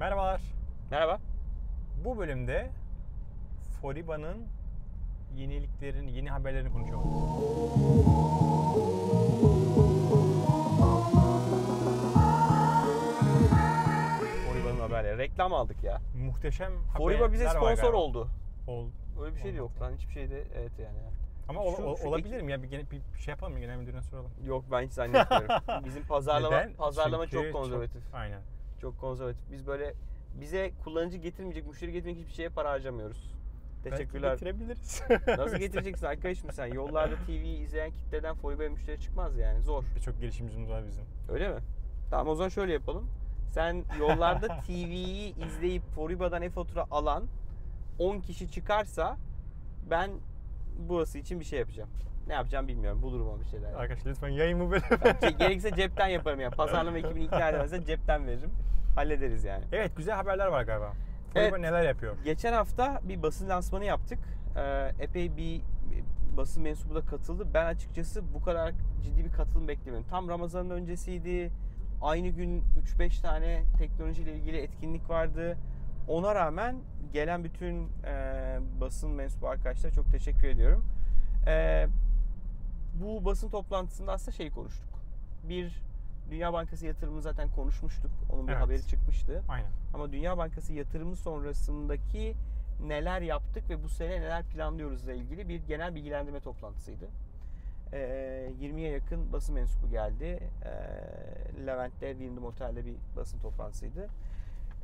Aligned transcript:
Merhabalar. 0.00 0.40
Merhaba. 0.90 1.18
Bu 2.04 2.18
bölümde 2.18 2.70
Foriba'nın 3.82 4.46
yeniliklerini, 5.36 6.12
yeni 6.12 6.30
haberlerini 6.30 6.72
konuşalım. 6.72 7.04
Foriba'nın 14.48 14.80
haberleri. 14.80 15.18
Reklam 15.18 15.54
aldık 15.54 15.84
ya. 15.84 15.98
Muhteşem 16.26 16.72
Foriba 16.96 17.32
bize 17.32 17.44
haberler 17.46 17.62
var 17.66 17.66
sponsor 17.74 17.82
galiba. 17.82 17.96
oldu. 17.98 18.28
Ol- 18.66 18.88
Öyle 19.22 19.34
bir 19.34 19.40
şey 19.40 19.52
de 19.52 19.56
yok 19.56 19.80
lan. 19.80 19.92
Hiçbir 19.92 20.12
şey 20.12 20.30
de 20.30 20.44
evet 20.54 20.72
yani. 20.78 20.98
Ama 21.48 21.60
ol- 21.60 21.76
Şu- 21.76 21.82
ol- 21.82 21.96
şu 21.96 22.08
olabilir 22.08 22.42
mi 22.42 22.52
ya? 22.52 22.62
Bir, 22.62 22.68
gene- 22.68 22.90
bir 22.90 23.00
şey 23.18 23.32
yapalım 23.32 23.52
mı? 23.52 23.60
Genel 23.60 23.76
müdürüne 23.76 24.02
soralım. 24.02 24.30
Yok 24.44 24.64
ben 24.72 24.82
hiç 24.82 24.92
zannetmiyorum. 24.92 25.48
Bizim 25.84 26.02
pazarlama 26.06 26.56
Neden? 26.56 26.74
pazarlama 26.74 27.26
Çünkü 27.26 27.44
çok 27.52 27.52
konservatif. 27.52 28.14
aynen. 28.14 28.40
Çok 28.80 29.00
konservatif. 29.00 29.42
Biz 29.52 29.66
böyle 29.66 29.94
bize 30.40 30.72
kullanıcı 30.84 31.16
getirmeyecek, 31.16 31.66
müşteri 31.66 31.92
getirmeyecek 31.92 32.24
hiçbir 32.24 32.36
şeye 32.36 32.48
para 32.48 32.70
harcamıyoruz. 32.70 33.34
Teşekkürler. 33.84 34.30
Belki 34.30 34.44
getirebiliriz. 34.44 35.02
Nasıl 35.38 35.56
getireceksin 35.58 36.06
arkadaş 36.06 36.44
mı 36.44 36.52
sen? 36.52 36.66
Yollarda 36.66 37.16
TV 37.26 37.30
izleyen 37.30 37.90
kitleden 37.90 38.34
Foriba'ya 38.34 38.70
müşteri 38.70 39.00
çıkmaz 39.00 39.38
yani. 39.38 39.62
Zor. 39.62 39.84
Birçok 39.96 40.20
girişimcimiz 40.20 40.70
var 40.70 40.86
bizim. 40.86 41.04
Öyle 41.28 41.48
mi? 41.48 41.60
Tamam 42.10 42.28
o 42.28 42.34
zaman 42.34 42.48
şöyle 42.48 42.72
yapalım. 42.72 43.10
Sen 43.52 43.84
yollarda 43.98 44.60
TV'yi 44.66 45.34
izleyip 45.46 45.82
Foriba'dan 45.82 46.42
e-fatura 46.42 46.86
alan 46.90 47.24
10 47.98 48.20
kişi 48.20 48.50
çıkarsa 48.50 49.16
ben 49.90 50.10
burası 50.88 51.18
için 51.18 51.40
bir 51.40 51.44
şey 51.44 51.58
yapacağım. 51.58 51.90
Ne 52.30 52.34
yapacağım 52.34 52.68
bilmiyorum. 52.68 53.02
Bulurum 53.02 53.28
o 53.28 53.40
bir 53.40 53.44
şeyler. 53.44 53.72
Arkadaşlar 53.72 54.10
lütfen 54.10 54.28
yayın 54.28 54.60
bu 54.60 54.70
bölümü. 54.70 54.84
Ce- 54.86 55.38
Gerekirse 55.38 55.74
cepten 55.76 56.06
yaparım 56.06 56.40
ya. 56.40 56.50
Pazarlama 56.50 56.98
ekibini 56.98 57.24
ikna 57.24 57.48
edemezse 57.48 57.84
cepten 57.84 58.26
veririm. 58.26 58.50
Hallederiz 58.96 59.44
yani. 59.44 59.64
evet 59.72 59.96
güzel 59.96 60.14
haberler 60.14 60.46
var 60.46 60.62
galiba. 60.62 60.92
Evet. 61.34 61.58
neler 61.58 61.82
yapıyor? 61.82 62.16
Geçen 62.24 62.52
hafta 62.52 63.00
bir 63.02 63.22
basın 63.22 63.48
lansmanı 63.48 63.84
yaptık. 63.84 64.18
Ee, 64.56 64.90
epey 65.00 65.36
bir 65.36 65.60
basın 66.36 66.62
mensubu 66.62 66.94
da 66.94 67.00
katıldı. 67.00 67.46
Ben 67.54 67.66
açıkçası 67.66 68.34
bu 68.34 68.42
kadar 68.42 68.72
ciddi 69.02 69.24
bir 69.24 69.32
katılım 69.32 69.68
beklemiyorum. 69.68 70.06
Tam 70.10 70.28
Ramazan'ın 70.28 70.70
öncesiydi. 70.70 71.50
Aynı 72.02 72.28
gün 72.28 72.64
3-5 72.98 73.22
tane 73.22 73.62
teknolojiyle 73.78 74.32
ilgili 74.32 74.56
etkinlik 74.58 75.10
vardı. 75.10 75.56
Ona 76.08 76.34
rağmen 76.34 76.76
gelen 77.12 77.44
bütün 77.44 77.88
e, 78.06 78.58
basın 78.80 79.10
mensubu 79.10 79.48
arkadaşlara 79.48 79.92
çok 79.92 80.12
teşekkür 80.12 80.48
ediyorum. 80.48 80.84
E, 81.46 81.86
bu 82.94 83.24
basın 83.24 83.48
toplantısında 83.50 84.12
aslında 84.12 84.32
şey 84.36 84.50
konuştuk. 84.50 84.88
Bir 85.48 85.82
Dünya 86.30 86.52
Bankası 86.52 86.86
yatırımını 86.86 87.22
zaten 87.22 87.50
konuşmuştuk. 87.50 88.10
Onun 88.32 88.48
bir 88.48 88.52
Evet. 88.52 88.62
haberi 88.62 88.86
çıkmıştı. 88.86 89.42
Aynen. 89.48 89.70
Ama 89.94 90.12
Dünya 90.12 90.38
Bankası 90.38 90.72
yatırımı 90.72 91.16
sonrasındaki 91.16 92.34
neler 92.86 93.20
yaptık 93.22 93.70
ve 93.70 93.84
bu 93.84 93.88
sene 93.88 94.20
neler 94.20 94.44
planlıyoruzla 94.44 95.12
ilgili 95.12 95.48
bir 95.48 95.60
genel 95.66 95.94
bilgilendirme 95.94 96.40
toplantısıydı. 96.40 97.08
Ee, 97.92 98.52
20'ye 98.60 98.90
yakın 98.90 99.32
basın 99.32 99.54
mensubu 99.54 99.90
geldi. 99.90 100.24
Ee, 100.64 101.66
Levent'te, 101.66 102.10
Wyndham 102.10 102.44
Otel'de 102.44 102.86
bir 102.86 102.94
basın 103.16 103.38
toplantısıydı. 103.38 104.08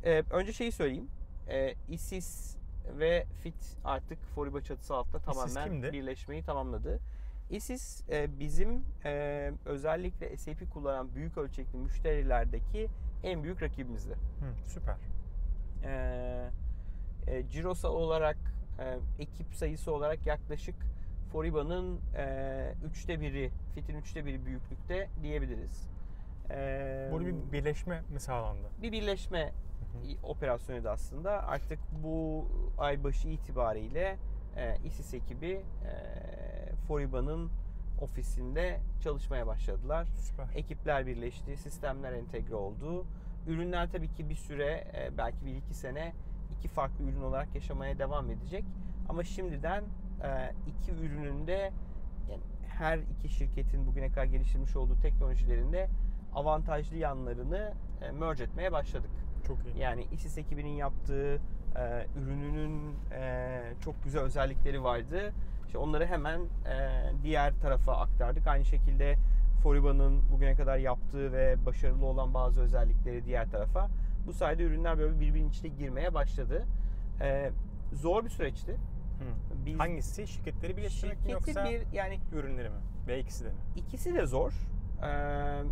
Ee, 0.04 0.22
önce 0.30 0.52
şeyi 0.52 0.72
söyleyeyim. 0.72 1.08
Ee, 1.48 1.74
ISIS 1.88 2.56
ve 2.98 3.24
FIT 3.42 3.76
artık 3.84 4.18
Foriba 4.22 4.60
çatısı 4.60 4.94
altında 4.94 5.18
tamamen 5.18 5.82
birleşmeyi 5.82 6.42
tamamladı. 6.42 6.98
ISIS 7.50 8.02
e, 8.10 8.38
bizim 8.40 8.84
e, 9.04 9.52
özellikle 9.64 10.36
SAP 10.36 10.70
kullanan 10.72 11.14
büyük 11.14 11.38
ölçekli 11.38 11.78
müşterilerdeki 11.78 12.88
en 13.22 13.42
büyük 13.42 13.62
rakibimizdi. 13.62 14.12
Hı, 14.12 14.68
süper. 14.68 14.96
Ee, 15.84 16.50
e, 17.26 17.48
Cirosa 17.48 17.88
olarak 17.88 18.36
e, 18.78 18.98
ekip 19.22 19.54
sayısı 19.54 19.92
olarak 19.92 20.26
yaklaşık 20.26 20.74
Foriba'nın 21.32 22.00
e, 22.16 22.74
üçte 22.90 23.20
biri, 23.20 23.50
FIT'in 23.74 23.94
üçte 23.96 24.26
biri 24.26 24.46
büyüklükte 24.46 25.08
diyebiliriz. 25.22 25.88
Ee, 26.50 27.08
Burada 27.12 27.26
bir 27.26 27.52
birleşme 27.52 28.02
mi 28.12 28.20
sağlandı? 28.20 28.68
bir 28.82 28.92
birleşme 28.92 29.52
operasyonuydu 30.22 30.88
aslında. 30.88 31.42
Artık 31.46 31.78
bu 32.04 32.44
ay 32.78 33.04
başı 33.04 33.28
itibariyle 33.28 34.16
e, 34.56 34.76
ISIS 34.84 35.14
ekibi 35.14 35.46
e, 35.46 35.92
Foriba'nın 36.88 37.50
ofisinde 38.00 38.80
çalışmaya 39.00 39.46
başladılar. 39.46 40.06
Süper. 40.06 40.46
Ekipler 40.54 41.06
birleşti, 41.06 41.56
sistemler 41.56 42.12
entegre 42.12 42.54
oldu. 42.54 43.06
Ürünler 43.46 43.90
tabii 43.92 44.08
ki 44.08 44.28
bir 44.28 44.34
süre, 44.34 44.84
e, 44.94 45.18
belki 45.18 45.46
bir 45.46 45.56
iki 45.56 45.74
sene 45.74 46.12
iki 46.58 46.68
farklı 46.68 47.04
ürün 47.04 47.22
olarak 47.22 47.54
yaşamaya 47.54 47.98
devam 47.98 48.30
edecek. 48.30 48.64
Ama 49.08 49.24
şimdiden 49.24 49.84
e, 50.22 50.52
iki 50.66 50.92
ürünün 50.92 51.46
de 51.46 51.72
yani 52.30 52.42
her 52.68 52.98
iki 52.98 53.28
şirketin 53.28 53.86
bugüne 53.86 54.08
kadar 54.08 54.24
geliştirmiş 54.24 54.76
olduğu 54.76 55.00
teknolojilerinde 55.00 55.88
avantajlı 56.34 56.96
yanlarını 56.96 57.74
e, 58.02 58.10
merge 58.10 58.44
etmeye 58.44 58.72
başladık. 58.72 59.10
Çok 59.46 59.58
iyi. 59.66 59.78
Yani 59.78 60.06
ISIS 60.12 60.38
ekibinin 60.38 60.76
yaptığı 60.76 61.40
e, 61.78 62.06
ürününün 62.20 62.94
e, 63.12 63.60
çok 63.84 64.04
güzel 64.04 64.22
özellikleri 64.22 64.84
vardı. 64.84 65.32
İşte 65.66 65.78
onları 65.78 66.06
hemen 66.06 66.40
e, 66.40 67.02
diğer 67.22 67.52
tarafa 67.62 67.96
aktardık. 67.96 68.46
Aynı 68.46 68.64
şekilde 68.64 69.16
Foriba'nın 69.62 70.22
bugüne 70.32 70.54
kadar 70.54 70.78
yaptığı 70.78 71.32
ve 71.32 71.56
başarılı 71.66 72.06
olan 72.06 72.34
bazı 72.34 72.60
özellikleri 72.60 73.24
diğer 73.24 73.50
tarafa. 73.50 73.88
Bu 74.26 74.32
sayede 74.32 74.62
ürünler 74.62 74.98
böyle 74.98 75.20
birbirinin 75.20 75.50
içine 75.50 75.68
girmeye 75.68 76.14
başladı. 76.14 76.64
E, 77.20 77.50
zor 77.92 78.24
bir 78.24 78.30
süreçti. 78.30 78.72
Hı. 78.72 79.56
Biz 79.66 79.78
Hangisi? 79.78 80.26
Şirketleri 80.26 80.76
birleştirmek 80.76 81.16
mi 81.16 81.30
şirketi 81.30 81.32
yoksa 81.32 81.64
bir 81.64 81.82
yani 81.92 82.20
ürünleri 82.32 82.68
mi? 82.68 82.76
Ve 83.08 83.20
ikisi 83.20 83.44
de 83.44 83.48
mi? 83.48 83.54
İkisi 83.76 84.14
de 84.14 84.26
zor. 84.26 84.52
Ee, 85.02 85.62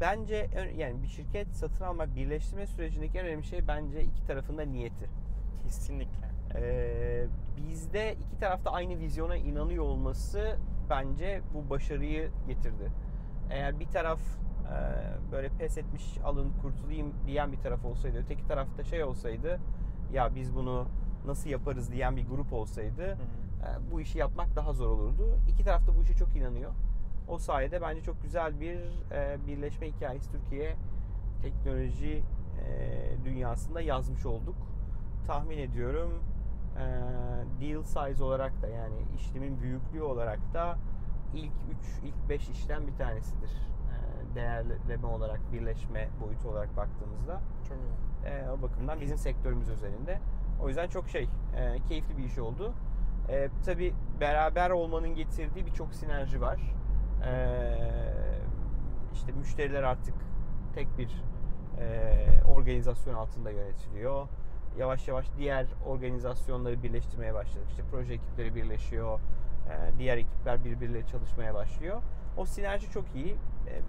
bence 0.00 0.50
yani 0.76 1.02
bir 1.02 1.08
şirket 1.08 1.48
satın 1.48 1.84
almak, 1.84 2.16
birleştirme 2.16 2.66
sürecindeki 2.66 3.18
en 3.18 3.26
önemli 3.26 3.44
şey 3.44 3.68
bence 3.68 4.02
iki 4.02 4.26
tarafın 4.26 4.58
da 4.58 4.62
niyeti. 4.62 5.08
Kesinlikle. 5.66 6.26
Ee, 6.54 7.26
bizde 7.56 8.12
iki 8.12 8.38
tarafta 8.40 8.70
aynı 8.70 8.98
vizyona 8.98 9.36
inanıyor 9.36 9.84
olması 9.84 10.56
bence 10.90 11.40
bu 11.54 11.70
başarıyı 11.70 12.30
getirdi. 12.48 12.92
Eğer 13.50 13.80
bir 13.80 13.86
taraf 13.86 14.20
e, 14.20 15.32
böyle 15.32 15.48
pes 15.48 15.78
etmiş 15.78 16.18
alın 16.24 16.52
kurtulayım 16.62 17.14
diyen 17.26 17.52
bir 17.52 17.58
taraf 17.58 17.84
olsaydı, 17.84 18.18
öteki 18.18 18.46
tarafta 18.46 18.84
şey 18.84 19.04
olsaydı 19.04 19.60
ya 20.12 20.34
biz 20.34 20.54
bunu 20.54 20.86
nasıl 21.26 21.50
yaparız 21.50 21.92
diyen 21.92 22.16
bir 22.16 22.26
grup 22.26 22.52
olsaydı 22.52 23.06
Hı 23.06 23.12
hı. 23.12 23.16
e, 23.16 23.92
bu 23.92 24.00
işi 24.00 24.18
yapmak 24.18 24.56
daha 24.56 24.72
zor 24.72 24.88
olurdu. 24.88 25.38
İki 25.48 25.64
taraf 25.64 25.86
da 25.86 25.96
bu 25.96 26.02
işe 26.02 26.14
çok 26.14 26.36
inanıyor. 26.36 26.70
O 27.28 27.38
sayede 27.38 27.82
bence 27.82 28.02
çok 28.02 28.22
güzel 28.22 28.60
bir 28.60 28.76
e, 29.12 29.38
birleşme 29.46 29.88
hikayesi 29.88 30.30
Türkiye 30.32 30.76
teknoloji 31.42 32.22
e, 32.66 33.24
dünyasında 33.24 33.80
yazmış 33.80 34.26
olduk. 34.26 34.56
Tahmin 35.26 35.58
ediyorum 35.58 36.22
e, 36.76 36.84
deal 37.60 37.82
size 37.82 38.24
olarak 38.24 38.62
da 38.62 38.66
yani 38.66 38.96
işlemin 39.16 39.60
büyüklüğü 39.60 40.02
olarak 40.02 40.54
da 40.54 40.78
ilk 41.34 41.52
3, 42.02 42.04
ilk 42.04 42.28
5 42.28 42.48
işlem 42.48 42.86
bir 42.86 42.94
tanesidir. 42.94 43.50
E, 43.50 44.34
değerleme 44.34 45.06
olarak, 45.06 45.52
birleşme 45.52 46.08
boyutu 46.20 46.48
olarak 46.48 46.76
baktığımızda. 46.76 47.40
Çok 47.68 47.78
güzel. 47.78 48.32
E, 48.32 48.50
o 48.50 48.62
bakımdan 48.62 49.00
bizim 49.00 49.18
sektörümüz 49.18 49.68
özelinde. 49.68 50.18
O 50.62 50.68
yüzden 50.68 50.88
çok 50.88 51.08
şey, 51.08 51.28
e, 51.56 51.78
keyifli 51.88 52.18
bir 52.18 52.24
iş 52.24 52.38
oldu. 52.38 52.74
E, 53.28 53.48
tabii 53.64 53.94
beraber 54.20 54.70
olmanın 54.70 55.14
getirdiği 55.14 55.66
birçok 55.66 55.94
sinerji 55.94 56.40
var. 56.40 56.74
E, 57.26 57.32
işte 59.12 59.32
müşteriler 59.32 59.82
artık 59.82 60.14
tek 60.74 60.98
bir 60.98 61.24
e, 61.78 62.42
organizasyon 62.48 63.14
altında 63.14 63.50
yönetiliyor. 63.50 64.28
Yavaş 64.78 65.08
yavaş 65.08 65.26
diğer 65.38 65.66
organizasyonları 65.86 66.82
birleştirmeye 66.82 67.34
başladık. 67.34 67.66
İşte 67.70 67.82
proje 67.90 68.14
ekipleri 68.14 68.54
birleşiyor. 68.54 69.20
e, 69.70 69.98
diğer 69.98 70.16
ekipler 70.16 70.64
birbirleriyle 70.64 71.06
çalışmaya 71.06 71.54
başlıyor. 71.54 72.02
O 72.36 72.44
sinerji 72.46 72.90
çok 72.90 73.04
iyi. 73.14 73.36
E, 73.66 73.82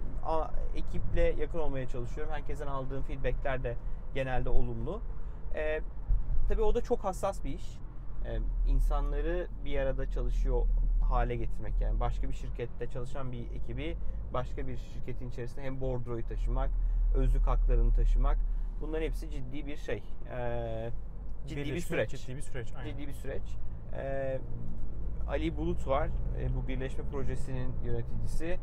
ekiple 0.78 1.22
yakın 1.22 1.58
olmaya 1.58 1.88
çalışıyorum. 1.88 2.32
Herkesten 2.32 2.66
aldığım 2.66 3.02
feedbackler 3.02 3.62
de 3.62 3.76
genelde 4.14 4.48
olumlu. 4.48 5.00
E, 5.54 5.80
tabii 6.48 6.62
o 6.62 6.74
da 6.74 6.80
çok 6.80 7.04
hassas 7.04 7.44
bir 7.44 7.54
iş. 7.54 7.78
İnsanları 8.68 9.48
bir 9.64 9.78
arada 9.78 10.10
çalışıyor 10.10 10.66
hale 11.08 11.36
getirmek 11.36 11.80
yani 11.80 12.00
başka 12.00 12.28
bir 12.28 12.34
şirkette 12.34 12.86
çalışan 12.86 13.32
bir 13.32 13.50
ekibi 13.50 13.96
başka 14.34 14.66
bir 14.66 14.76
şirketin 14.76 15.28
içerisinde 15.28 15.62
hem 15.62 15.80
bordroyu 15.80 16.26
taşımak, 16.26 16.70
özlük 17.14 17.46
haklarını 17.46 17.94
taşımak 17.94 18.38
bunların 18.80 19.04
hepsi 19.04 19.30
ciddi 19.30 19.66
bir 19.66 19.76
şey. 19.76 20.02
E, 20.32 20.90
ciddi 21.46 21.60
bir 21.60 21.64
Birleşme, 21.64 21.80
süreç. 21.80 22.10
Ciddi 22.10 22.36
bir 22.36 22.42
süreç. 22.42 22.72
Aynen. 22.78 22.90
Ciddi 22.90 23.08
bir 23.08 23.12
süreç. 23.12 23.42
E, 23.96 24.38
Ali 25.28 25.56
Bulut 25.56 25.86
var. 25.88 26.08
E, 26.40 26.54
bu 26.56 26.68
birleşme 26.68 27.04
projesinin 27.12 27.74
yöneticisi. 27.84 28.58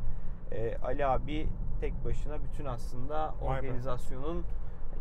E, 0.51 0.77
Ali 0.77 1.05
abi 1.05 1.47
tek 1.81 2.05
başına 2.05 2.43
bütün 2.43 2.65
aslında 2.65 3.35
organizasyonun 3.41 4.45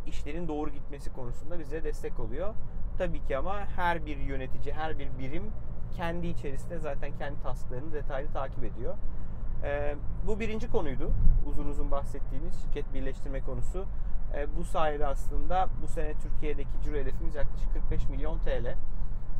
işlerin 0.07 0.47
doğru 0.47 0.69
gitmesi 0.69 1.13
konusunda 1.13 1.59
bize 1.59 1.83
destek 1.83 2.19
oluyor. 2.19 2.53
Tabii 2.97 3.21
ki 3.23 3.37
ama 3.37 3.65
her 3.75 4.05
bir 4.05 4.17
yönetici, 4.17 4.73
her 4.73 4.99
bir 4.99 5.09
birim 5.19 5.51
kendi 5.97 6.27
içerisinde 6.27 6.79
zaten 6.79 7.17
kendi 7.17 7.41
tasklarını 7.41 7.93
detaylı 7.93 8.31
takip 8.33 8.63
ediyor. 8.63 8.95
Ee, 9.63 9.95
bu 10.27 10.39
birinci 10.39 10.71
konuydu. 10.71 11.11
Uzun 11.45 11.67
uzun 11.67 11.91
bahsettiğiniz 11.91 12.61
şirket 12.61 12.93
birleştirme 12.93 13.39
konusu. 13.41 13.85
Ee, 14.35 14.47
bu 14.57 14.63
sayede 14.63 15.07
aslında 15.07 15.69
bu 15.83 15.87
sene 15.87 16.13
Türkiye'deki 16.13 16.81
ciro 16.83 16.95
hedefimiz 16.95 17.35
yaklaşık 17.35 17.73
45 17.73 18.09
milyon 18.09 18.39
TL. 18.39 18.75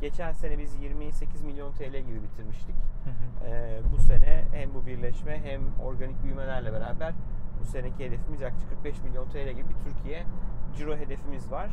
Geçen 0.01 0.31
sene 0.31 0.59
biz 0.59 0.75
28 0.81 1.42
milyon 1.42 1.71
TL 1.71 1.97
gibi 1.97 2.24
bitirmiştik. 2.24 2.75
Ee, 3.45 3.80
bu 3.94 4.01
sene 4.01 4.44
hem 4.51 4.74
bu 4.74 4.86
birleşme 4.86 5.42
hem 5.44 5.62
organik 5.83 6.24
büyümelerle 6.24 6.74
beraber 6.74 7.13
bu 7.62 7.65
seneki 7.65 8.06
hedefimiz 8.06 8.42
yaklaşık 8.42 8.69
45 8.69 9.01
milyon 9.01 9.30
TL 9.30 9.50
gibi 9.50 9.69
bir 9.69 9.92
Türkiye 9.92 10.24
ciro 10.77 10.98
hedefimiz 10.98 11.51
var. 11.51 11.69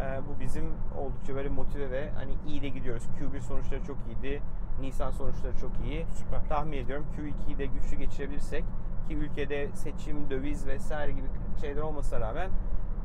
Ee, 0.00 0.20
bu 0.28 0.40
bizim 0.40 0.64
oldukça 0.98 1.34
böyle 1.34 1.48
motive 1.48 1.90
ve 1.90 2.10
hani 2.10 2.32
iyi 2.46 2.62
de 2.62 2.68
gidiyoruz. 2.68 3.02
Q1 3.20 3.40
sonuçları 3.40 3.84
çok 3.84 3.96
iyiydi. 4.08 4.42
Nisan 4.80 5.10
sonuçları 5.10 5.56
çok 5.56 5.70
iyi. 5.84 6.06
Süper. 6.06 6.48
Tahmin 6.48 6.78
ediyorum 6.78 7.06
Q2'yi 7.16 7.58
de 7.58 7.66
güçlü 7.66 7.96
geçirebilirsek 7.96 8.64
ki 9.12 9.18
ülkede 9.18 9.68
seçim, 9.74 10.30
döviz 10.30 10.66
vesaire 10.66 11.12
gibi 11.12 11.26
şeyler 11.60 11.82
olmasına 11.82 12.20
rağmen 12.20 12.50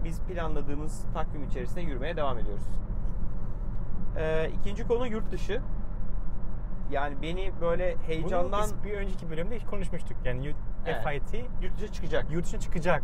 biz 0.04 0.22
planladığımız 0.22 1.06
takvim 1.14 1.44
içerisinde 1.44 1.82
yürümeye 1.82 2.18
devam 2.18 2.40
ediyoruz. 2.40 2.64
Ee, 4.18 4.50
ikinci 4.60 4.88
konu 4.88 5.08
yurt 5.08 5.32
dışı. 5.32 5.62
Yani 6.92 7.22
beni 7.22 7.52
böyle 7.62 7.96
heyecandan 7.98 8.52
Bunu 8.52 8.84
biz 8.84 8.84
bir 8.84 8.98
önceki 8.98 9.30
bölümde 9.30 9.56
hiç 9.56 9.66
konuşmuştuk. 9.66 10.18
Yani 10.26 10.54
Evet. 10.86 11.04
FIT 11.08 11.46
yurt 11.62 11.78
dışı 11.78 11.94
çıkacak. 11.94 12.32
yurt 12.32 12.46
dışına 12.46 12.60
çıkacak 12.60 13.04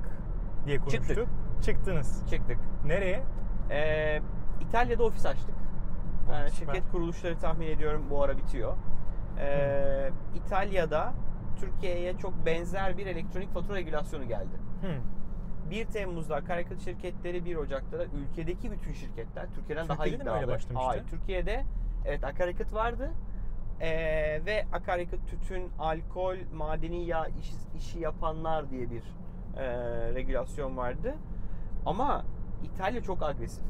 diye 0.65 0.77
konuştuk. 0.77 1.06
Çıktık. 1.06 1.27
Çıktınız. 1.63 2.29
Çıktık. 2.29 2.57
Nereye? 2.85 3.23
Ee, 3.71 4.21
İtalya'da 4.61 5.03
ofis 5.03 5.25
açtık. 5.25 5.56
Vay, 6.29 6.45
Ee, 6.45 6.49
şirket 6.49 6.91
kuruluşları 6.91 7.38
tahmin 7.38 7.67
ediyorum 7.67 8.06
bu 8.09 8.23
ara 8.23 8.38
bitiyor. 8.38 8.73
Ee, 9.39 10.09
İtalya'da 10.35 11.13
Türkiye'ye 11.59 12.17
çok 12.17 12.45
benzer 12.45 12.97
bir 12.97 13.05
elektronik 13.07 13.53
fatura 13.53 13.75
regülasyonu 13.77 14.27
geldi. 14.27 14.57
Hmm. 14.81 15.69
1 15.71 15.85
Temmuz'da 15.85 16.35
akaryakıt 16.35 16.81
şirketleri 16.81 17.45
1 17.45 17.55
Ocak'ta 17.55 18.00
da 18.00 18.05
ülkedeki 18.05 18.71
bütün 18.71 18.94
şirketler 18.94 19.47
Türkiye'den 19.55 19.88
daha 19.88 19.97
Türkiye'de 19.97 20.19
de 20.19 20.23
mi 20.23 20.29
iddialı. 20.29 20.51
Hayır, 20.75 21.03
Türkiye'de 21.09 21.63
evet 22.05 22.23
akaryakıt 22.23 22.73
vardı. 22.73 23.11
Ee, 23.81 24.41
ve 24.45 24.65
akaryakıt, 24.73 25.27
tütün, 25.27 25.71
alkol, 25.79 26.35
madeni 26.53 27.05
yağ 27.05 27.27
iş- 27.27 27.53
işi 27.77 27.99
yapanlar 27.99 28.69
diye 28.69 28.89
bir 28.91 29.03
e, 29.57 29.65
regülasyon 30.13 30.77
vardı. 30.77 31.15
Ama 31.85 32.25
İtalya 32.63 33.01
çok 33.03 33.23
agresif. 33.23 33.63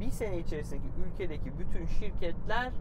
Bir 0.00 0.10
sene 0.10 0.38
içerisindeki 0.38 0.86
ülkedeki 1.06 1.58
bütün 1.58 1.86
şirketler 1.86 2.72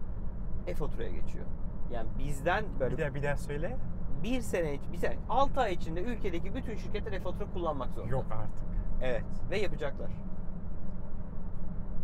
e-faturaya 0.68 1.10
geçiyor. 1.10 1.46
Yani 1.92 2.10
bizden 2.20 2.66
böyle 2.80 2.98
Bir 2.98 3.02
daha 3.04 3.16
bir 3.16 3.24
daha 3.24 3.38
söyle. 3.38 3.78
Bir 4.26 4.42
sene, 4.42 4.80
bir 4.94 4.98
sene, 4.98 5.18
6 5.30 5.62
ay 5.62 5.74
içinde 5.74 6.02
ülkedeki 6.02 6.56
bütün 6.56 6.76
şirketler 6.76 7.12
e-fatura 7.12 7.54
kullanmak 7.54 7.94
zorunda. 7.94 8.12
Yok 8.12 8.26
artık. 8.32 8.66
Evet 9.02 9.26
ve 9.52 9.58
yapacaklar. 9.60 10.12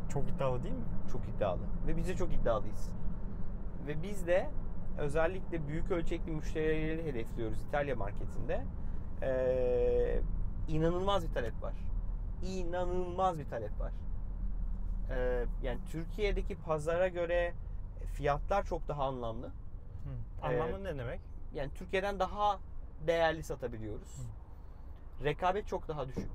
Çok 0.09 0.29
iddialı 0.29 0.63
değil 0.63 0.75
mi? 0.75 0.83
Çok 1.11 1.21
iddialı. 1.27 1.61
Ve 1.87 1.97
biz 1.97 2.07
de 2.07 2.15
çok 2.15 2.33
iddialıyız. 2.33 2.91
Ve 3.87 4.03
biz 4.03 4.27
de 4.27 4.49
özellikle 4.97 5.67
büyük 5.67 5.91
ölçekli 5.91 6.31
müşterileri 6.31 7.05
hedefliyoruz 7.05 7.61
İtalya 7.61 7.95
marketinde. 7.95 8.63
Ee, 9.21 10.21
inanılmaz 10.67 11.27
bir 11.27 11.33
talep 11.33 11.63
var. 11.63 11.73
İnanılmaz 12.45 13.39
bir 13.39 13.45
talep 13.45 13.79
var. 13.79 13.91
Ee, 15.11 15.45
yani 15.63 15.79
Türkiye'deki 15.91 16.55
pazara 16.55 17.07
göre 17.07 17.53
fiyatlar 18.13 18.63
çok 18.63 18.87
daha 18.87 19.03
anlamlı. 19.03 19.47
Hmm. 19.47 20.49
Anlamlı 20.49 20.83
ne 20.83 20.97
demek? 20.97 21.30
Yani 21.53 21.71
Türkiye'den 21.75 22.19
daha 22.19 22.59
değerli 23.07 23.43
satabiliyoruz. 23.43 24.21
Rekabet 25.23 25.67
çok 25.67 25.87
daha 25.87 26.07
düşük. 26.07 26.29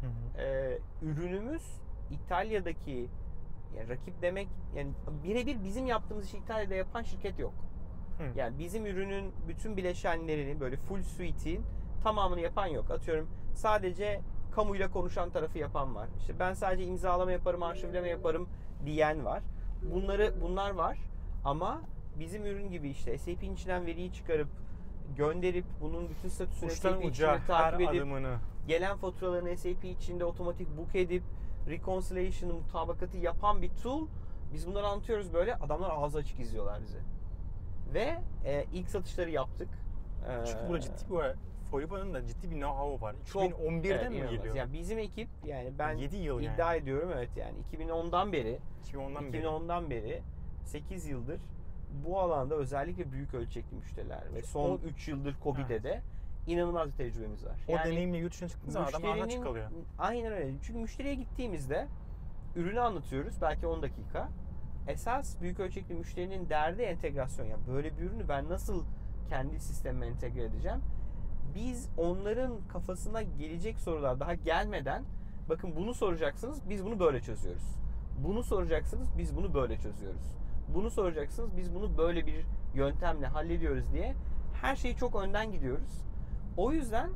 Hı 0.00 0.06
hı. 0.06 0.42
Ee, 0.42 0.78
ürünümüz 1.02 1.62
İtalya'daki 2.10 3.08
yani 3.76 3.88
rakip 3.88 4.22
demek 4.22 4.48
yani 4.76 4.92
birebir 5.24 5.64
bizim 5.64 5.86
yaptığımız 5.86 6.26
işi 6.26 6.36
İtalya'da 6.38 6.74
yapan 6.74 7.02
şirket 7.02 7.38
yok. 7.38 7.54
Hı. 8.18 8.38
Yani 8.38 8.58
bizim 8.58 8.86
ürünün 8.86 9.32
bütün 9.48 9.76
bileşenlerini 9.76 10.60
böyle 10.60 10.76
full 10.76 11.02
suite'in 11.02 11.64
tamamını 12.02 12.40
yapan 12.40 12.66
yok. 12.66 12.90
Atıyorum 12.90 13.28
sadece 13.54 14.20
kamuyla 14.54 14.90
konuşan 14.90 15.30
tarafı 15.30 15.58
yapan 15.58 15.94
var. 15.94 16.08
İşte 16.20 16.38
ben 16.38 16.54
sadece 16.54 16.84
imzalama 16.84 17.32
yaparım, 17.32 17.62
arşivleme 17.62 18.08
yaparım 18.08 18.48
diyen 18.86 19.24
var. 19.24 19.42
Bunları 19.82 20.34
bunlar 20.40 20.70
var 20.70 20.98
ama 21.44 21.82
bizim 22.18 22.46
ürün 22.46 22.70
gibi 22.70 22.88
işte 22.88 23.18
SAP'in 23.18 23.54
içinden 23.54 23.86
veriyi 23.86 24.12
çıkarıp 24.12 24.48
gönderip 25.16 25.64
bunun 25.80 26.08
bütün 26.10 26.28
statüsünü 26.28 26.70
SAP 26.70 27.04
içinde 27.04 27.38
takip 27.46 27.80
edip 27.80 27.90
adımını. 27.90 28.38
gelen 28.68 28.96
faturalarını 28.96 29.56
SAP 29.56 29.84
içinde 29.84 30.24
otomatik 30.24 30.76
book 30.76 30.94
edip 30.94 31.22
reconciliation'ı 31.68 32.54
mutabakatı 32.54 33.18
yapan 33.18 33.62
bir 33.62 33.70
tool. 33.70 34.06
Biz 34.52 34.66
bunları 34.66 34.86
anlatıyoruz 34.86 35.34
böyle. 35.34 35.54
Adamlar 35.54 35.90
ağzı 35.96 36.18
açık 36.18 36.40
izliyorlar 36.40 36.82
bizi. 36.82 36.98
Ve 37.94 38.18
e, 38.44 38.64
ilk 38.72 38.88
satışları 38.88 39.30
yaptık. 39.30 39.68
Ee, 40.28 40.44
Çünkü 40.46 40.68
burada 40.68 40.80
ciddi 40.80 41.10
bir 41.10 41.34
Foriba'nın 41.70 42.14
da 42.14 42.26
ciddi 42.26 42.50
bir 42.50 42.56
know-how'u 42.56 43.00
var. 43.00 43.16
çok- 43.32 43.42
2011'den 43.42 43.98
evet, 43.98 44.10
mi 44.10 44.16
inanılmaz. 44.16 44.36
geliyor? 44.36 44.54
Yani 44.54 44.72
bizim 44.72 44.98
ekip 44.98 45.28
yani 45.44 45.72
ben 45.78 45.92
7 45.92 46.16
yıl 46.16 46.40
yani. 46.40 46.54
iddia 46.54 46.74
ediyorum 46.74 47.10
evet 47.14 47.30
yani 47.36 47.54
2010'dan 47.72 48.32
beri 48.32 48.58
2010'dan 48.92 49.32
beri. 49.32 49.42
2010'dan 49.42 49.90
beri 49.90 50.22
8 50.64 51.06
yıldır 51.08 51.40
bu 52.06 52.20
alanda 52.20 52.54
özellikle 52.54 53.12
büyük 53.12 53.34
ölçekli 53.34 53.76
müşteriler 53.76 54.22
ve 54.34 54.42
son 54.42 54.70
O- 54.70 54.78
3 54.78 55.08
yıldır 55.08 55.36
Covid'de 55.42 55.82
de 55.82 56.02
inanılmaz 56.46 56.88
bir 56.88 56.92
tecrübemiz 56.96 57.44
var. 57.44 57.56
O 57.68 57.72
deneyimle 57.78 58.18
yurt 58.18 58.32
dışına 58.32 58.48
çıktığın 58.48 58.70
zaman 58.70 58.88
adam 58.88 59.02
Müşterinin- 59.02 59.28
çıkalıyor. 59.30 59.70
Aynen 59.98 60.32
öyle. 60.32 60.52
Çünkü 60.62 60.78
müşteriye 60.80 61.14
gittiğimizde 61.14 61.86
ürünü 62.56 62.80
anlatıyoruz 62.80 63.34
belki 63.42 63.66
10 63.66 63.82
dakika. 63.82 64.28
Esas 64.88 65.40
büyük 65.40 65.60
ölçekli 65.60 65.94
müşterinin 65.94 66.48
derdi 66.48 66.82
entegrasyon. 66.82 67.46
Yani 67.46 67.66
böyle 67.68 67.96
bir 67.98 68.02
ürünü 68.02 68.28
ben 68.28 68.48
nasıl 68.48 68.84
kendi 69.28 69.60
sistemime 69.60 70.06
entegre 70.06 70.42
edeceğim? 70.44 70.78
Biz 71.54 71.88
onların 71.96 72.52
kafasına 72.68 73.22
gelecek 73.22 73.78
sorular 73.80 74.20
daha 74.20 74.34
gelmeden 74.34 75.04
bakın 75.48 75.76
bunu 75.76 75.94
soracaksınız 75.94 76.68
biz 76.68 76.84
bunu 76.84 77.00
böyle 77.00 77.20
çözüyoruz. 77.20 77.62
Bunu 78.24 78.42
soracaksınız 78.42 79.08
biz 79.18 79.36
bunu 79.36 79.54
böyle 79.54 79.76
çözüyoruz. 79.78 80.22
Bunu 80.74 80.90
soracaksınız 80.90 81.56
biz 81.56 81.74
bunu 81.74 81.98
böyle 81.98 82.26
bir 82.26 82.46
yöntemle 82.74 83.26
hallediyoruz 83.26 83.92
diye 83.92 84.14
her 84.60 84.76
şeyi 84.76 84.96
çok 84.96 85.14
önden 85.14 85.52
gidiyoruz. 85.52 86.04
O 86.56 86.72
yüzden 86.72 87.10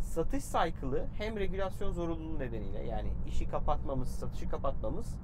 satış 0.00 0.44
cycle'ı 0.44 1.06
hem 1.18 1.36
regülasyon 1.36 1.92
zorunluluğu 1.92 2.38
nedeniyle 2.38 2.82
yani 2.82 3.08
işi 3.26 3.48
kapatmamız, 3.48 4.08
satışı 4.08 4.48
kapatmamız 4.48 5.16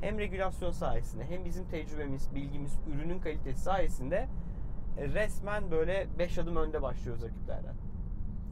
hem 0.00 0.18
regülasyon 0.18 0.70
sayesinde 0.70 1.24
hem 1.24 1.44
bizim 1.44 1.64
tecrübemiz, 1.64 2.34
bilgimiz, 2.34 2.78
ürünün 2.94 3.18
kalitesi 3.18 3.60
sayesinde 3.60 4.28
e, 4.98 5.08
resmen 5.08 5.70
böyle 5.70 6.06
5 6.18 6.38
adım 6.38 6.56
önde 6.56 6.82
başlıyoruz 6.82 7.22
rakiplerden. 7.22 7.74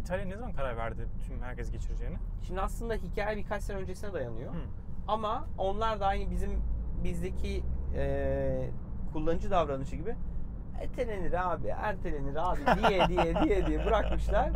İtalya 0.01 0.25
ne 0.25 0.37
zaman 0.37 0.53
karar 0.53 0.77
verdi 0.77 1.09
tüm 1.27 1.43
herkes 1.43 1.73
geçireceğini? 1.73 2.17
Şimdi 2.43 2.61
aslında 2.61 2.95
hikaye 2.95 3.37
birkaç 3.37 3.63
sene 3.63 3.77
öncesine 3.77 4.13
dayanıyor. 4.13 4.55
Hı. 4.55 4.59
Ama 5.09 5.49
onlar 5.59 6.01
da 6.01 6.07
aynı 6.07 6.31
bizim 6.31 6.51
bizdeki 7.05 7.63
e, 7.97 8.71
kullanıcı 9.13 9.51
davranışı 9.51 9.97
gibi 9.97 10.17
ertelenir 10.83 11.53
abi, 11.53 11.69
ertelenir 11.69 12.37
abi 12.37 12.61
diye 12.89 13.09
diye 13.09 13.43
diye 13.43 13.67
diye 13.67 13.87
bırakmışlar. 13.87 14.51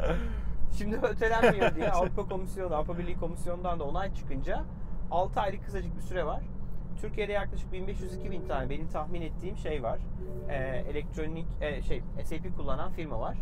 Şimdi 0.78 0.96
ötelenmiyor 0.96 1.74
diye 1.74 1.90
Avrupa 1.90 2.28
Komisyonu, 2.28 2.74
Avrupa 2.74 2.98
Birliği 2.98 3.16
Komisyonu'ndan 3.16 3.80
da 3.80 3.84
onay 3.84 4.14
çıkınca 4.14 4.64
6 5.10 5.40
aylık 5.40 5.64
kısacık 5.64 5.96
bir 5.96 6.02
süre 6.02 6.26
var. 6.26 6.42
Türkiye'de 7.00 7.32
yaklaşık 7.32 7.72
1500-2000 7.72 8.48
tane 8.48 8.70
benim 8.70 8.88
tahmin 8.88 9.22
ettiğim 9.22 9.56
şey 9.56 9.82
var. 9.82 9.98
E, 10.48 10.54
elektronik 10.90 11.46
e, 11.60 11.82
şey 11.82 12.02
SAP 12.24 12.56
kullanan 12.56 12.92
firma 12.92 13.20
var. 13.20 13.36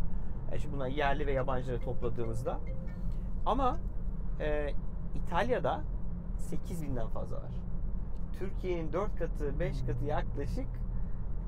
E, 0.52 0.58
şimdi 0.58 0.74
bunlar 0.74 0.88
yerli 0.88 1.26
ve 1.26 1.32
yabancıları 1.32 1.80
topladığımızda. 1.80 2.58
Ama 3.46 3.78
e, 4.40 4.70
İtalya'da 5.14 5.80
8000'den 6.50 7.08
fazla 7.08 7.36
var. 7.36 7.50
Türkiye'nin 8.38 8.92
4 8.92 9.18
katı, 9.18 9.60
5 9.60 9.80
katı 9.86 10.04
yaklaşık 10.04 10.66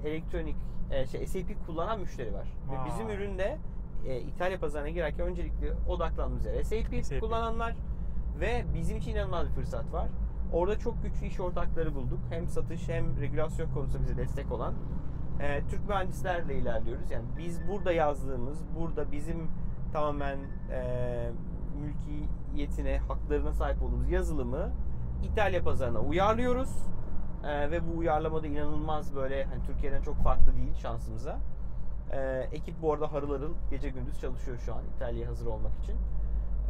elektronik 0.04 0.56
e, 0.90 1.06
şey 1.06 1.26
SAP 1.26 1.66
kullanan 1.66 2.00
müşteri 2.00 2.34
var. 2.34 2.48
Ve 2.70 2.90
bizim 2.90 3.08
üründe 3.08 3.58
e, 4.06 4.20
İtalya 4.20 4.60
pazarına 4.60 4.88
girerken 4.88 5.26
öncelikle 5.26 5.72
odaklandığımız 5.88 6.46
yer 6.46 6.62
SAP, 6.62 7.04
SAP. 7.04 7.20
kullananlar 7.20 7.74
ve 8.40 8.64
bizim 8.74 8.96
için 8.96 9.10
inanılmaz 9.10 9.48
bir 9.48 9.54
fırsat 9.54 9.92
var. 9.92 10.08
Orada 10.52 10.78
çok 10.78 11.02
güçlü 11.02 11.26
iş 11.26 11.40
ortakları 11.40 11.94
bulduk. 11.94 12.18
Hem 12.30 12.48
satış 12.48 12.88
hem 12.88 13.20
regülasyon 13.20 13.70
konusunda 13.70 14.02
bize 14.02 14.16
destek 14.16 14.52
olan. 14.52 14.74
E, 15.40 15.62
Türk 15.70 15.88
mühendislerle 15.88 16.58
ilerliyoruz. 16.58 17.10
Yani 17.10 17.24
biz 17.38 17.68
burada 17.68 17.92
yazdığımız, 17.92 18.58
burada 18.78 19.12
bizim 19.12 19.50
tamamen 19.92 20.38
e, 20.70 21.30
mülki 21.80 22.28
mülkiyetine, 22.56 22.98
haklarına 22.98 23.52
sahip 23.52 23.82
olduğumuz 23.82 24.10
yazılımı 24.10 24.72
İtalya 25.24 25.62
pazarına 25.62 25.98
uyarlıyoruz. 25.98 26.70
Ee, 27.44 27.70
ve 27.70 27.80
bu 27.86 27.98
uyarlamada 27.98 28.46
inanılmaz 28.46 29.16
böyle 29.16 29.44
hani 29.44 29.62
Türkiye'den 29.62 30.02
çok 30.02 30.16
farklı 30.16 30.56
değil 30.56 30.74
şansımıza. 30.74 31.38
Ee, 32.12 32.48
ekip 32.52 32.82
bu 32.82 32.92
arada 32.92 33.12
harıl 33.12 33.30
harıl 33.30 33.54
gece 33.70 33.88
gündüz 33.88 34.20
çalışıyor 34.20 34.58
şu 34.58 34.74
an 34.74 34.80
İtalya'ya 34.96 35.28
hazır 35.28 35.46
olmak 35.46 35.72
için. 35.82 35.96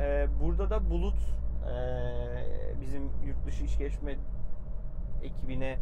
Ee, 0.00 0.26
burada 0.42 0.70
da 0.70 0.90
Bulut 0.90 1.18
ee, 1.66 2.80
bizim 2.80 3.02
yurt 3.26 3.46
dışı 3.46 3.64
iş 3.64 3.78
gelişme 3.78 4.16
ekibine 5.22 5.78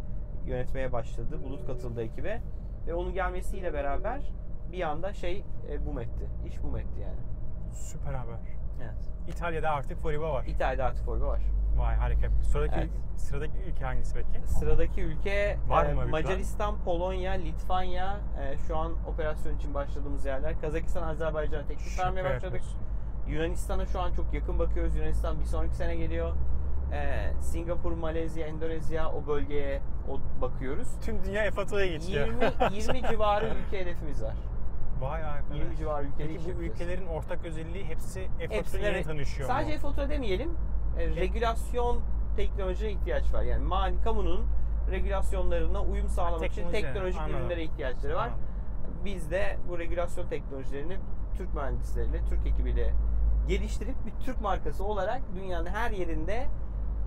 yönetmeye 0.47 0.93
başladı. 0.93 1.41
Bulut 1.45 1.67
katıldı 1.67 2.03
ekibe 2.03 2.43
ve 2.87 2.95
onun 2.95 3.15
gelmesiyle 3.15 3.73
beraber 3.73 4.33
bir 4.73 4.83
anda 4.83 5.13
şey 5.13 5.45
e, 5.71 5.87
boom 5.87 5.99
etti. 5.99 6.29
İş 6.47 6.63
boom 6.63 6.77
etti 6.77 7.01
yani. 7.01 7.21
Süper 7.73 8.15
haber. 8.15 8.39
Evet. 8.83 9.11
İtalya'da 9.29 9.71
artık 9.71 9.99
Foriba 9.99 10.33
var. 10.33 10.45
İtalya'da 10.45 10.85
artık 10.85 11.05
Forba 11.05 11.27
var. 11.27 11.43
Vay 11.77 11.95
harika. 11.97 12.29
Sıradaki, 12.43 12.75
Evet. 12.81 12.91
sıradaki 13.17 13.59
ülke 13.59 13.85
hangisi 13.85 14.15
peki? 14.15 14.47
Sıradaki 14.49 15.03
ülke 15.03 15.59
Var 15.69 15.85
e, 15.87 15.89
mı 15.89 16.01
bir 16.01 16.11
plan? 16.11 16.11
Macaristan, 16.11 16.75
Polonya, 16.85 17.33
Litvanya. 17.33 18.17
e, 18.43 18.57
şu 18.59 18.77
an 18.77 18.93
operasyon 19.07 19.57
için 19.57 19.75
başladığımız 19.75 20.27
yerler. 20.27 20.61
Kazakistan, 20.61 21.03
Azerbaycan'a 21.03 21.67
teklif 21.67 21.99
vermeye 21.99 22.25
başladık. 22.25 22.45
yapıyorsun. 22.45 22.79
Yunanistan'a 23.29 23.87
şu 23.87 24.01
an 24.01 24.13
çok 24.13 24.35
yakın 24.35 24.59
bakıyoruz. 24.59 24.97
Yunanistan 24.97 25.41
bir 25.41 25.45
sonraki 25.45 25.75
sene 25.75 25.97
geliyor. 25.97 26.35
E, 26.93 27.33
Singapur, 27.41 27.93
Malezya, 27.93 28.47
Endonezya 28.47 29.13
o 29.13 29.27
bölgeye 29.27 29.81
o 30.11 30.21
bakıyoruz. 30.41 30.89
Tüm 31.05 31.25
dünya 31.25 31.45
e-faturaya 31.45 31.87
geçiyor. 31.87 32.27
20 32.27 32.77
20 32.77 33.03
civarı 33.11 33.55
ülke 33.67 33.81
hedefimiz 33.81 34.23
var. 34.23 34.35
Vay 35.01 35.23
arkadaş. 35.25 35.59
20 35.59 35.77
civarı 35.77 36.07
ülkede 36.07 36.35
iş 36.35 36.43
Peki 36.47 36.59
bu 36.59 36.63
ülkelerin 36.63 37.07
ortak 37.07 37.45
özelliği 37.45 37.85
hepsi 37.85 38.29
re- 38.41 39.03
tanışıyor 39.03 39.49
Sadece 39.49 39.71
mu? 39.71 39.77
e-fatura 39.77 40.09
demeyelim. 40.09 40.57
E, 40.99 41.17
regülasyon 41.17 42.01
teknolojiye 42.37 42.91
ihtiyaç 42.91 43.35
var. 43.35 43.43
Yani 43.43 43.65
mali 43.65 44.01
kamunun 44.01 44.47
regülasyonlarına 44.91 45.83
uyum 45.83 46.09
sağlamak 46.09 46.53
için 46.53 46.63
teknoloji, 46.63 46.83
teknolojik 46.83 47.21
anladım. 47.21 47.41
ürünlere 47.41 47.63
ihtiyaçları 47.63 48.17
var. 48.17 48.27
Anladım. 48.29 48.45
Biz 49.05 49.31
de 49.31 49.59
bu 49.69 49.79
regülasyon 49.79 50.27
teknolojilerini 50.29 50.97
Türk 51.37 51.55
mühendisleriyle, 51.55 52.21
Türk 52.29 52.47
ekibiyle 52.47 52.95
geliştirip 53.49 53.95
bir 54.07 54.25
Türk 54.25 54.41
markası 54.41 54.85
olarak 54.85 55.21
dünyanın 55.35 55.67
her 55.67 55.91
yerinde 55.91 56.47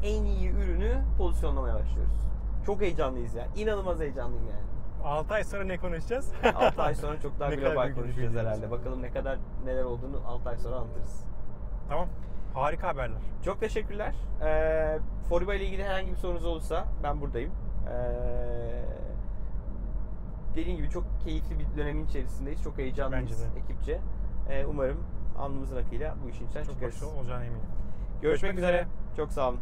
en 0.04 0.24
iyi 0.24 0.50
ürünü 0.50 1.02
pozisyonlamaya 1.18 1.76
başlıyoruz. 1.76 2.28
Çok 2.66 2.82
heyecanlıyız 2.82 3.36
ya. 3.36 3.48
İnanılmaz 3.56 4.00
heyecanlıyım 4.00 4.48
yani. 4.48 4.68
6 5.04 5.34
ay 5.34 5.44
sonra 5.44 5.64
ne 5.64 5.78
konuşacağız? 5.78 6.32
6 6.56 6.82
ay 6.82 6.96
sonra 6.96 7.20
çok 7.20 7.40
daha 7.40 7.56
global 7.56 7.96
konuşacağız 7.96 8.36
herhalde. 8.36 8.72
Bakalım 8.72 9.02
ne 9.02 9.12
kadar 9.12 9.38
neler 9.66 9.84
olduğunu 9.84 10.22
6 10.28 10.50
ay 10.50 10.58
sonra 10.58 10.76
anlatırız. 10.76 11.26
tamam. 11.90 12.08
Harika 12.58 12.88
haberler. 12.88 13.18
Çok 13.46 13.60
teşekkürler. 13.60 14.16
Ee, 14.42 15.00
Foriba 15.30 15.56
ile 15.56 15.66
ilgili 15.66 15.84
herhangi 15.84 16.12
bir 16.12 16.16
sorunuz 16.16 16.46
olursa 16.46 16.86
ben 17.04 17.22
buradayım. 17.22 17.52
Ee, 17.90 18.86
dediğim 20.56 20.78
gibi 20.78 20.90
çok 20.90 21.04
keyifli 21.24 21.60
bir 21.60 21.78
dönemin 21.78 22.06
içerisindeyiz. 22.06 22.64
Çok 22.64 22.78
heyecanlıyız 22.78 23.24
Bence 23.32 23.56
de. 23.56 23.60
ekipçe. 23.60 24.00
Ee, 24.50 24.66
umarım 24.66 25.04
alnımızın 25.40 25.78
akıyla 25.78 26.16
bu 26.26 26.30
işin 26.30 26.46
içinden 26.48 26.64
Çok 26.64 26.74
çıkarız. 26.74 26.96
başarılı 26.96 27.20
olacağına 27.20 27.44
eminim. 27.46 27.62
Görüşmek 28.22 28.22
Görüşmek 28.22 28.58
üzere. 28.58 28.78
üzere. 28.78 28.88
Çok 29.18 29.32
sağ 29.32 29.50
olun. 29.50 29.60